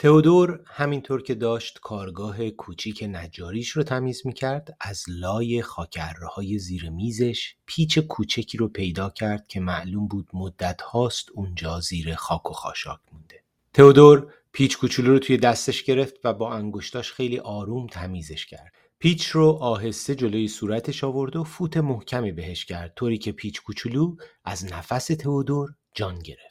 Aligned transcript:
تئودور 0.00 0.60
همینطور 0.66 1.22
که 1.22 1.34
داشت 1.34 1.78
کارگاه 1.82 2.50
کوچیک 2.50 3.04
نجاریش 3.08 3.70
رو 3.70 3.82
تمیز 3.82 4.26
می‌کرد 4.26 4.76
از 4.80 5.04
لای 5.08 5.62
خاکرهای 5.62 6.58
زیر 6.58 6.90
میزش 6.90 7.54
پیچ 7.66 7.98
کوچکی 7.98 8.58
رو 8.58 8.68
پیدا 8.68 9.10
کرد 9.10 9.46
که 9.46 9.60
معلوم 9.60 10.08
بود 10.08 10.28
مدت 10.34 10.82
هاست 10.82 11.28
اونجا 11.34 11.80
زیر 11.80 12.14
خاک 12.14 12.50
و 12.50 12.54
خاشاک 12.54 12.98
مونده. 13.12 13.42
تئودور 13.74 14.32
پیچ 14.52 14.78
کوچولو 14.78 15.12
رو 15.12 15.18
توی 15.18 15.36
دستش 15.36 15.82
گرفت 15.82 16.14
و 16.24 16.32
با 16.32 16.52
انگشتاش 16.52 17.12
خیلی 17.12 17.38
آروم 17.38 17.86
تمیزش 17.86 18.46
کرد. 18.46 18.72
پیچ 18.98 19.26
رو 19.26 19.46
آهسته 19.50 20.14
جلوی 20.14 20.48
صورتش 20.48 21.04
آورد 21.04 21.36
و 21.36 21.44
فوت 21.44 21.76
محکمی 21.76 22.32
بهش 22.32 22.64
کرد 22.64 22.92
طوری 22.96 23.18
که 23.18 23.32
پیچ 23.32 23.62
کوچولو 23.62 24.16
از 24.44 24.64
نفس 24.72 25.06
تئودور 25.06 25.68
جان 25.94 26.18
گرفت. 26.18 26.49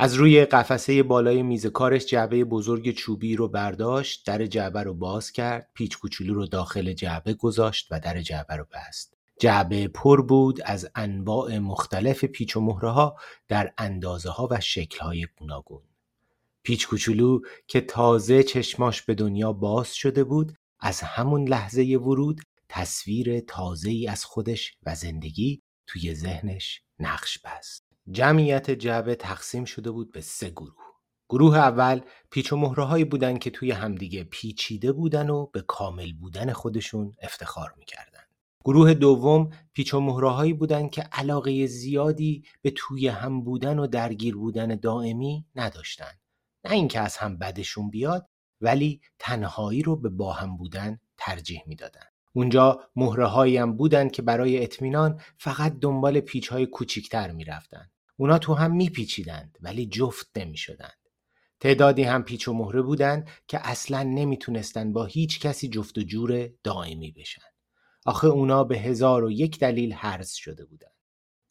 از 0.00 0.14
روی 0.14 0.44
قفسه 0.44 1.02
بالای 1.02 1.42
میز 1.42 1.66
کارش 1.66 2.06
جعبه 2.06 2.44
بزرگ 2.44 2.90
چوبی 2.90 3.36
رو 3.36 3.48
برداشت، 3.48 4.26
در 4.26 4.46
جعبه 4.46 4.82
رو 4.82 4.94
باز 4.94 5.32
کرد، 5.32 5.70
پیچ 5.74 5.98
کوچولو 5.98 6.34
رو 6.34 6.46
داخل 6.46 6.92
جعبه 6.92 7.34
گذاشت 7.34 7.88
و 7.90 8.00
در 8.00 8.22
جعبه 8.22 8.56
رو 8.56 8.66
بست. 8.72 9.14
جعبه 9.40 9.88
پر 9.88 10.22
بود 10.22 10.60
از 10.64 10.90
انواع 10.94 11.58
مختلف 11.58 12.24
پیچ 12.24 12.56
و 12.56 12.60
مهره 12.60 12.90
ها 12.90 13.16
در 13.48 13.72
اندازه 13.78 14.30
ها 14.30 14.48
و 14.50 14.60
شکل 14.60 14.98
های 14.98 15.26
گوناگون. 15.38 15.82
پیچ 16.62 16.86
کوچولو 16.86 17.40
که 17.66 17.80
تازه 17.80 18.42
چشماش 18.42 19.02
به 19.02 19.14
دنیا 19.14 19.52
باز 19.52 19.94
شده 19.94 20.24
بود 20.24 20.52
از 20.80 21.00
همون 21.00 21.48
لحظه 21.48 21.82
ورود 21.82 22.40
تصویر 22.68 23.40
تازه 23.40 23.90
ای 23.90 24.08
از 24.08 24.24
خودش 24.24 24.76
و 24.86 24.94
زندگی 24.94 25.62
توی 25.86 26.14
ذهنش 26.14 26.82
نقش 26.98 27.38
بست. 27.38 27.87
جمعیت 28.10 28.70
جعبه 28.70 29.14
تقسیم 29.14 29.64
شده 29.64 29.90
بود 29.90 30.12
به 30.12 30.20
سه 30.20 30.50
گروه. 30.50 30.88
گروه 31.28 31.58
اول 31.58 32.00
پیچ 32.30 32.52
و 32.52 32.56
مهره 32.56 32.84
هایی 32.84 33.04
بودن 33.04 33.38
که 33.38 33.50
توی 33.50 33.70
همدیگه 33.70 34.24
پیچیده 34.24 34.92
بودن 34.92 35.30
و 35.30 35.46
به 35.46 35.60
کامل 35.60 36.12
بودن 36.12 36.52
خودشون 36.52 37.16
افتخار 37.22 37.74
می‌کردن. 37.78 38.20
گروه 38.64 38.94
دوم 38.94 39.50
پیچ 39.72 39.94
و 39.94 40.00
مهره 40.00 40.28
هایی 40.28 40.52
بودن 40.52 40.88
که 40.88 41.02
علاقه 41.02 41.66
زیادی 41.66 42.44
به 42.62 42.72
توی 42.76 43.08
هم 43.08 43.44
بودن 43.44 43.78
و 43.78 43.86
درگیر 43.86 44.36
بودن 44.36 44.76
دائمی 44.76 45.46
نداشتن. 45.54 46.12
نه 46.64 46.72
اینکه 46.72 47.00
از 47.00 47.16
هم 47.16 47.38
بدشون 47.38 47.90
بیاد 47.90 48.28
ولی 48.60 49.00
تنهایی 49.18 49.82
رو 49.82 49.96
به 49.96 50.08
باهم 50.08 50.56
بودن 50.56 50.98
ترجیح 51.18 51.62
می‌دادن. 51.66 52.06
اونجا 52.32 52.80
مهره 52.96 53.60
هم 53.60 53.76
بودن 53.76 54.08
که 54.08 54.22
برای 54.22 54.62
اطمینان 54.62 55.20
فقط 55.38 55.78
دنبال 55.80 56.20
پیچ 56.20 56.48
های 56.48 56.66
کوچیکتر 56.66 57.32
می‌رفتن. 57.32 57.90
اونا 58.20 58.38
تو 58.38 58.54
هم 58.54 58.76
میپیچیدند 58.76 59.58
ولی 59.60 59.86
جفت 59.86 60.38
نمی‌شدند. 60.38 60.98
تعدادی 61.60 62.02
هم 62.02 62.22
پیچ 62.22 62.48
و 62.48 62.52
مهره 62.52 62.82
بودند 62.82 63.28
که 63.48 63.60
اصلا 63.68 64.02
نمی‌تونستن 64.02 64.92
با 64.92 65.04
هیچ 65.04 65.40
کسی 65.40 65.68
جفت 65.68 65.98
و 65.98 66.02
جور 66.02 66.48
دائمی 66.62 67.12
بشن. 67.12 67.42
آخه 68.06 68.26
اونا 68.26 68.64
به 68.64 68.78
هزار 68.78 69.24
و 69.24 69.30
یک 69.30 69.58
دلیل 69.58 69.92
حرز 69.92 70.32
شده 70.32 70.64
بودند. 70.64 70.92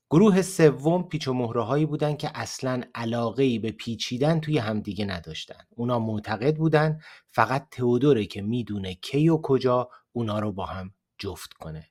گروه 0.09 0.41
سوم 0.41 1.03
پیچ 1.03 1.27
و 1.27 1.33
مهره 1.33 1.63
هایی 1.63 1.85
بودن 1.85 2.15
که 2.15 2.31
اصلا 2.35 2.83
علاقه 2.95 3.43
ای 3.43 3.59
به 3.59 3.71
پیچیدن 3.71 4.39
توی 4.39 4.57
همدیگه 4.57 5.05
نداشتن. 5.05 5.63
اونا 5.69 5.99
معتقد 5.99 6.55
بودن 6.55 6.99
فقط 7.31 7.67
تئودوره 7.71 8.25
که 8.25 8.41
می‌دونه 8.41 8.95
کی 8.95 9.29
و 9.29 9.37
کجا 9.37 9.89
اونا 10.11 10.39
رو 10.39 10.52
با 10.52 10.65
هم 10.65 10.93
جفت 11.17 11.53
کنه. 11.53 11.89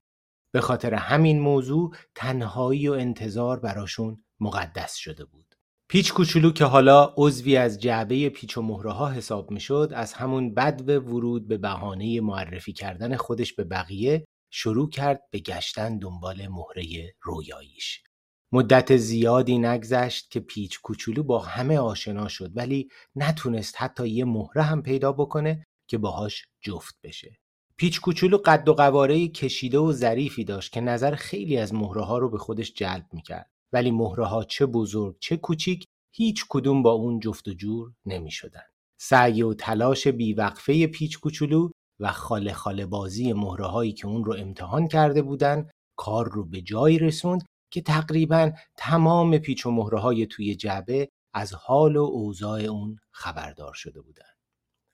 به 0.51 0.61
خاطر 0.61 0.95
همین 0.95 1.41
موضوع 1.41 1.95
تنهایی 2.15 2.89
و 2.89 2.93
انتظار 2.93 3.61
براشون 3.61 4.25
مقدس 4.41 4.95
شده 4.95 5.25
بود. 5.25 5.55
پیچ 5.89 6.13
کوچولو 6.13 6.53
که 6.53 6.65
حالا 6.65 7.15
عضوی 7.17 7.57
از 7.57 7.81
جعبه 7.81 8.29
پیچ 8.29 8.59
و 8.59 8.63
مهره 8.63 8.93
ها 8.93 9.11
حساب 9.11 9.51
می 9.51 9.61
شد 9.61 9.93
از 9.95 10.13
همون 10.13 10.55
بد 10.55 10.89
ورود 10.89 11.49
به 11.49 11.59
بهانه 11.59 12.21
معرفی 12.21 12.73
کردن 12.73 13.17
خودش 13.17 13.53
به 13.53 13.65
بقیه 13.65 14.25
شروع 14.51 14.91
کرد 14.91 15.21
به 15.31 15.39
گشتن 15.39 15.99
دنبال 15.99 16.49
مهره 16.49 17.15
رویاییش. 17.23 18.03
مدت 18.53 18.97
زیادی 18.97 19.59
نگذشت 19.59 20.31
که 20.31 20.41
پیچ 20.41 20.81
کوچولو 20.81 21.23
با 21.23 21.39
همه 21.39 21.79
آشنا 21.79 22.29
شد 22.29 22.51
ولی 22.55 22.89
نتونست 23.17 23.75
حتی 23.79 24.09
یه 24.09 24.25
مهره 24.25 24.63
هم 24.63 24.83
پیدا 24.83 25.13
بکنه 25.13 25.65
که 25.89 25.99
باهاش 25.99 26.47
جفت 26.61 26.95
بشه. 27.03 27.39
پیچ 27.77 28.01
کوچولو 28.01 28.39
قد 28.45 28.69
و 28.69 28.75
قواره 28.75 29.29
کشیده 29.29 29.79
و 29.79 29.93
ظریفی 29.93 30.45
داشت 30.45 30.73
که 30.73 30.81
نظر 30.81 31.15
خیلی 31.15 31.57
از 31.57 31.75
مهره 31.75 32.03
ها 32.03 32.19
رو 32.19 32.31
به 32.31 32.39
خودش 32.39 32.73
جلب 32.73 33.07
می‌کرد. 33.13 33.51
ولی 33.73 33.91
مهره 33.91 34.27
ها 34.27 34.45
چه 34.45 34.67
بزرگ 34.67 35.17
چه 35.21 35.37
کوچیک 35.37 35.85
هیچ 36.15 36.45
کدوم 36.49 36.83
با 36.83 36.93
اون 36.93 37.21
جفت 37.21 37.49
و 37.49 37.55
جور 37.55 37.93
نمی 38.07 38.31
شدن. 38.31 38.63
سعی 38.99 39.43
و 39.43 39.55
تلاش 39.55 40.09
بیوقفه 40.09 40.87
پیچ 40.87 41.19
کوچولو 41.19 41.71
و 42.01 42.13
خاله 42.13 42.53
خاله 42.53 42.87
بازی 42.87 43.33
مهره 43.33 43.67
هایی 43.67 43.93
که 43.93 44.07
اون 44.07 44.25
رو 44.25 44.35
امتحان 44.39 44.89
کرده 44.89 45.23
بودن 45.23 45.71
کار 45.97 46.29
رو 46.33 46.45
به 46.45 46.61
جایی 46.61 46.99
رسوند 46.99 47.45
که 47.71 47.81
تقریبا 47.81 48.53
تمام 48.77 49.39
پیچ 49.39 49.67
و 49.67 49.71
مهره 49.71 50.01
های 50.01 50.27
توی 50.27 50.55
جعبه 50.55 51.09
از 51.35 51.55
حال 51.55 51.97
و 51.97 52.03
اوضاع 52.03 52.61
اون 52.61 52.97
خبردار 53.11 53.75
شده 53.75 54.01
بودند. 54.01 54.37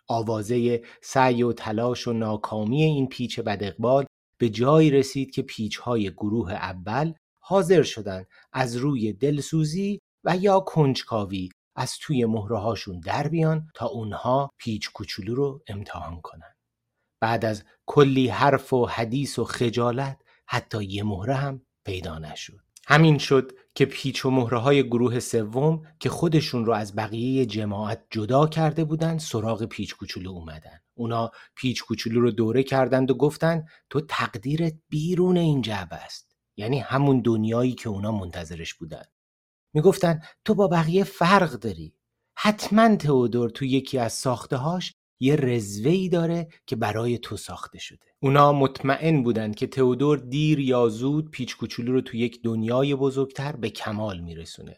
آوازه 0.09 0.83
سعی 1.03 1.43
و 1.43 1.53
تلاش 1.53 2.09
و 2.09 2.13
ناکامی 2.13 2.83
این 2.83 3.09
پیچ 3.09 3.41
بدقبال 3.41 4.07
به 4.39 4.49
جایی 4.49 4.91
رسید 4.91 5.31
که 5.31 5.43
پیچ 5.43 5.77
های 5.77 6.11
گروه 6.11 6.53
اول 6.53 7.13
حاضر 7.45 7.83
شدند 7.83 8.27
از 8.53 8.77
روی 8.77 9.13
دلسوزی 9.13 10.01
و 10.25 10.37
یا 10.37 10.61
کنجکاوی 10.61 11.49
از 11.77 11.99
توی 11.99 12.25
مهره 12.25 12.59
هاشون 12.59 13.01
در 13.01 13.29
بیان 13.29 13.69
تا 13.75 13.87
اونها 13.87 14.51
پیچ 14.59 14.93
کوچولو 14.93 15.35
رو 15.35 15.63
امتحان 15.67 16.21
کنن. 16.21 16.55
بعد 17.21 17.45
از 17.45 17.65
کلی 17.87 18.29
حرف 18.29 18.73
و 18.73 18.87
حدیث 18.87 19.39
و 19.39 19.45
خجالت 19.45 20.23
حتی 20.47 20.85
یه 20.85 21.03
مهره 21.03 21.35
هم 21.35 21.63
پیدا 21.85 22.19
نشد. 22.19 22.61
همین 22.87 23.19
شد 23.19 23.53
که 23.75 23.85
پیچ 23.85 24.25
و 24.25 24.31
مهره 24.31 24.59
های 24.59 24.83
گروه 24.87 25.21
سوم 25.21 25.87
که 26.01 26.09
خودشون 26.09 26.67
رو 26.67 26.73
از 26.73 26.97
بقیه 26.97 27.47
جماعت 27.47 28.05
جدا 28.11 28.47
کرده 28.47 28.85
بودن 28.85 29.19
سراغ 29.19 29.65
پیچ 29.65 29.97
کوچولو 29.97 30.31
اومدن. 30.31 30.81
اونا 30.95 31.31
پیچ 31.55 31.83
کوچولو 31.83 32.21
رو 32.21 32.31
دوره 32.31 32.63
کردند 32.63 33.11
و 33.11 33.15
گفتن 33.15 33.65
تو 33.91 34.01
تقدیرت 34.01 34.75
بیرون 34.89 35.37
این 35.37 35.63
جعبه 35.63 35.97
است. 35.97 36.32
یعنی 36.57 36.79
همون 36.79 37.21
دنیایی 37.21 37.73
که 37.73 37.89
اونا 37.89 38.13
منتظرش 38.13 38.75
بودن. 38.75 39.05
می‌گفتن 39.73 40.23
تو 40.45 40.55
با 40.55 40.69
بقیه 40.69 41.05
فرق 41.05 41.53
داری. 41.53 41.95
حتما 42.35 42.97
تئودور 42.97 43.51
تو 43.51 43.65
یکی 43.65 43.99
از 43.99 44.13
ساختهاش 44.13 44.95
یه 45.21 45.37
رزوهی 45.37 46.09
داره 46.09 46.49
که 46.67 46.77
برای 46.77 47.19
تو 47.19 47.37
ساخته 47.37 47.79
شده. 47.79 48.07
اونا 48.21 48.53
مطمئن 48.53 49.23
بودن 49.23 49.53
که 49.53 49.67
تئودور 49.67 50.19
دیر 50.19 50.61
یا 50.61 50.89
زود 50.89 51.31
پیچ 51.31 51.57
کوچولو 51.57 51.93
رو 51.93 52.01
تو 52.01 52.17
یک 52.17 52.43
دنیای 52.43 52.95
بزرگتر 52.95 53.57
به 53.57 53.71
کمال 53.71 54.21
میرسونه. 54.21 54.77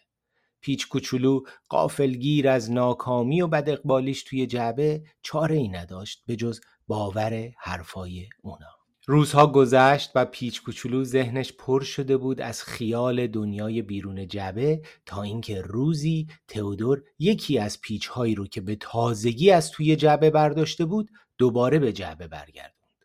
پیچ 0.61 0.89
کوچولو 0.89 1.41
قافلگیر 1.69 2.49
از 2.49 2.73
ناکامی 2.73 3.43
و 3.43 3.47
بد 3.47 3.69
اقبالیش 3.69 4.23
توی 4.23 4.47
جعبه 4.47 5.03
چاره 5.23 5.57
ای 5.57 5.69
نداشت 5.69 6.23
به 6.27 6.37
جز 6.37 6.61
باور 6.87 7.53
حرفای 7.59 8.29
اونا. 8.43 8.84
روزها 9.07 9.47
گذشت 9.47 10.11
و 10.15 10.25
پیچ 10.25 10.63
کوچولو 10.63 11.05
ذهنش 11.05 11.53
پر 11.53 11.83
شده 11.83 12.17
بود 12.17 12.41
از 12.41 12.63
خیال 12.63 13.27
دنیای 13.27 13.83
بیرون 13.83 14.29
جعبه 14.29 14.83
تا 15.07 15.23
اینکه 15.23 15.61
روزی 15.61 16.27
تئودور 16.49 17.03
یکی 17.19 17.59
از 17.59 17.81
پیچهایی 17.81 18.35
رو 18.35 18.47
که 18.47 18.61
به 18.61 18.77
تازگی 18.77 19.51
از 19.51 19.71
توی 19.71 19.97
جعبه 19.97 20.31
برداشته 20.31 20.85
بود 20.85 21.11
دوباره 21.39 21.79
به 21.79 21.93
جعبه 21.93 22.29
برگردوند. 22.29 23.05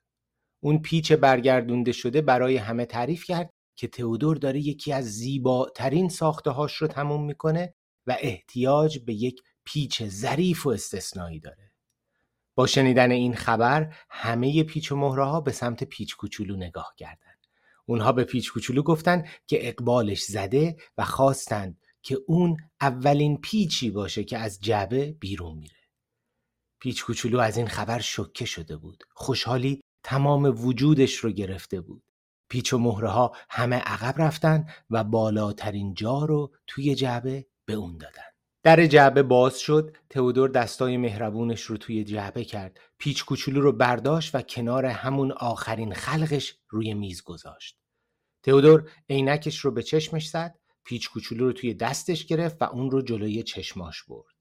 اون 0.63 0.81
پیچ 0.81 1.11
برگردونده 1.11 1.91
شده 1.91 2.21
برای 2.21 2.57
همه 2.57 2.85
تعریف 2.85 3.25
کرد 3.25 3.49
که 3.75 3.87
تئودور 3.87 4.37
داره 4.37 4.59
یکی 4.59 4.93
از 4.93 5.05
زیباترین 5.05 6.09
ساخته 6.09 6.49
هاش 6.49 6.75
رو 6.75 6.87
تموم 6.87 7.25
می‌کنه 7.25 7.73
و 8.07 8.17
احتیاج 8.19 8.99
به 8.99 9.13
یک 9.13 9.41
پیچ 9.65 10.03
ظریف 10.03 10.65
و 10.65 10.69
استثنایی 10.69 11.39
داره. 11.39 11.68
با 12.59 12.67
شنیدن 12.67 13.11
این 13.11 13.35
خبر 13.35 13.93
همه 14.09 14.63
پیچ 14.63 14.91
و 14.91 14.95
مهره 14.95 15.25
ها 15.25 15.41
به 15.41 15.51
سمت 15.51 15.83
پیچ 15.83 16.15
کوچولو 16.15 16.55
نگاه 16.55 16.93
کردند. 16.97 17.47
اونها 17.85 18.11
به 18.11 18.23
پیچ 18.23 18.51
کوچولو 18.51 18.83
گفتند 18.83 19.27
که 19.47 19.67
اقبالش 19.67 20.23
زده 20.23 20.77
و 20.97 21.05
خواستند 21.05 21.81
که 22.01 22.17
اون 22.27 22.57
اولین 22.81 23.37
پیچی 23.37 23.89
باشه 23.89 24.23
که 24.23 24.37
از 24.37 24.59
جعبه 24.61 25.11
بیرون 25.11 25.57
میره. 25.57 25.77
پیچ 26.79 27.03
کوچولو 27.03 27.39
از 27.39 27.57
این 27.57 27.67
خبر 27.67 27.99
شکه 27.99 28.45
شده 28.45 28.77
بود. 28.77 29.03
خوشحالی 29.13 29.81
تمام 30.03 30.65
وجودش 30.65 31.15
رو 31.15 31.31
گرفته 31.31 31.81
بود. 31.81 32.03
پیچ 32.49 32.73
و 32.73 32.77
مهره 32.77 33.09
ها 33.09 33.35
همه 33.49 33.75
عقب 33.75 34.21
رفتن 34.21 34.67
و 34.89 35.03
بالاترین 35.03 35.93
جا 35.93 36.25
رو 36.25 36.51
توی 36.67 36.95
جعبه 36.95 37.47
به 37.65 37.73
اون 37.73 37.97
دادن. 37.97 38.28
در 38.63 38.85
جعبه 38.85 39.23
باز 39.23 39.59
شد 39.59 39.97
تئودور 40.09 40.49
دستای 40.49 40.97
مهربونش 40.97 41.61
رو 41.61 41.77
توی 41.77 42.03
جعبه 42.03 42.43
کرد 42.43 42.79
پیچ 42.97 43.25
کوچولو 43.25 43.61
رو 43.61 43.71
برداشت 43.71 44.35
و 44.35 44.41
کنار 44.41 44.85
همون 44.85 45.31
آخرین 45.31 45.93
خلقش 45.93 46.55
روی 46.69 46.93
میز 46.93 47.23
گذاشت 47.23 47.79
تئودور 48.43 48.89
عینکش 49.09 49.59
رو 49.59 49.71
به 49.71 49.83
چشمش 49.83 50.29
زد 50.29 50.59
پیچ 50.83 51.09
کوچولو 51.09 51.45
رو 51.45 51.53
توی 51.53 51.73
دستش 51.73 52.25
گرفت 52.25 52.61
و 52.61 52.65
اون 52.65 52.91
رو 52.91 53.01
جلوی 53.01 53.43
چشماش 53.43 54.03
برد 54.03 54.39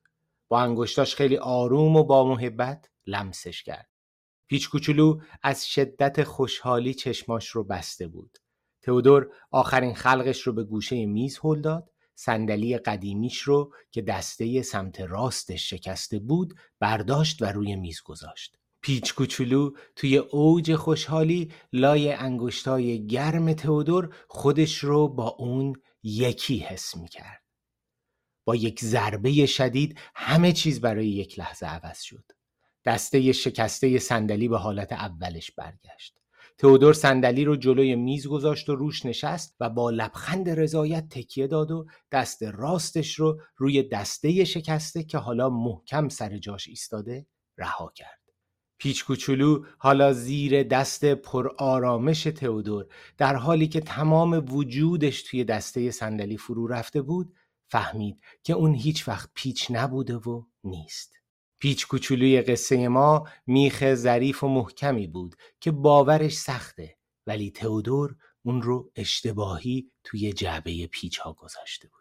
با 0.48 0.60
انگشتاش 0.60 1.14
خیلی 1.14 1.36
آروم 1.36 1.96
و 1.96 2.04
با 2.04 2.24
محبت 2.24 2.90
لمسش 3.06 3.62
کرد. 3.62 3.88
پیچ 4.48 4.68
کوچولو 4.68 5.20
از 5.42 5.66
شدت 5.68 6.24
خوشحالی 6.24 6.94
چشماش 6.94 7.48
رو 7.48 7.64
بسته 7.64 8.06
بود. 8.06 8.38
تئودور 8.82 9.32
آخرین 9.50 9.94
خلقش 9.94 10.42
رو 10.42 10.52
به 10.52 10.64
گوشه 10.64 11.06
میز 11.06 11.38
هل 11.44 11.60
داد 11.60 11.90
صندلی 12.20 12.78
قدیمیش 12.78 13.38
رو 13.38 13.74
که 13.90 14.02
دسته 14.02 14.62
سمت 14.62 15.00
راستش 15.00 15.70
شکسته 15.70 16.18
بود 16.18 16.54
برداشت 16.80 17.42
و 17.42 17.44
روی 17.44 17.76
میز 17.76 18.02
گذاشت. 18.02 18.58
پیچ 18.82 19.14
کوچولو 19.14 19.70
توی 19.96 20.16
اوج 20.16 20.74
خوشحالی 20.74 21.52
لای 21.72 22.12
انگشتای 22.12 23.06
گرم 23.06 23.52
تئودور 23.52 24.14
خودش 24.28 24.78
رو 24.78 25.08
با 25.08 25.28
اون 25.28 25.72
یکی 26.02 26.58
حس 26.58 26.96
می 26.96 27.08
کرد. 27.08 27.42
با 28.44 28.56
یک 28.56 28.84
ضربه 28.84 29.46
شدید 29.46 29.98
همه 30.14 30.52
چیز 30.52 30.80
برای 30.80 31.08
یک 31.08 31.38
لحظه 31.38 31.66
عوض 31.66 32.00
شد. 32.00 32.24
دسته 32.84 33.32
شکسته 33.32 33.98
صندلی 33.98 34.48
به 34.48 34.58
حالت 34.58 34.92
اولش 34.92 35.50
برگشت. 35.50 36.18
تئودور 36.58 36.92
صندلی 36.92 37.44
رو 37.44 37.56
جلوی 37.56 37.96
میز 37.96 38.26
گذاشت 38.26 38.68
و 38.68 38.76
روش 38.76 39.06
نشست 39.06 39.56
و 39.60 39.70
با 39.70 39.90
لبخند 39.90 40.50
رضایت 40.50 41.08
تکیه 41.08 41.46
داد 41.46 41.70
و 41.70 41.86
دست 42.12 42.42
راستش 42.42 43.14
رو 43.14 43.40
روی 43.56 43.82
دسته 43.82 44.44
شکسته 44.44 45.02
که 45.02 45.18
حالا 45.18 45.50
محکم 45.50 46.08
سر 46.08 46.38
جاش 46.38 46.68
ایستاده 46.68 47.26
رها 47.58 47.92
کرد. 47.94 48.18
پیچ 48.78 49.04
کوچولو 49.04 49.64
حالا 49.78 50.12
زیر 50.12 50.62
دست 50.62 51.04
پر 51.04 51.48
آرامش 51.58 52.22
تئودور 52.22 52.86
در 53.18 53.34
حالی 53.34 53.68
که 53.68 53.80
تمام 53.80 54.54
وجودش 54.54 55.22
توی 55.22 55.44
دسته 55.44 55.90
صندلی 55.90 56.36
فرو 56.36 56.66
رفته 56.66 57.02
بود 57.02 57.34
فهمید 57.70 58.20
که 58.42 58.52
اون 58.52 58.74
هیچ 58.74 59.08
وقت 59.08 59.30
پیچ 59.34 59.66
نبوده 59.70 60.16
و 60.16 60.42
نیست. 60.64 61.18
پیچ 61.58 61.86
کوچولوی 61.86 62.42
قصه 62.42 62.88
ما 62.88 63.28
میخ 63.46 63.94
ظریف 63.94 64.44
و 64.44 64.48
محکمی 64.48 65.06
بود 65.06 65.36
که 65.60 65.70
باورش 65.70 66.36
سخته 66.36 66.96
ولی 67.26 67.50
تئودور 67.50 68.16
اون 68.42 68.62
رو 68.62 68.90
اشتباهی 68.96 69.90
توی 70.04 70.32
جعبه 70.32 70.86
پیچ 70.86 71.18
ها 71.18 71.32
گذاشته 71.32 71.88
بود. 71.88 71.96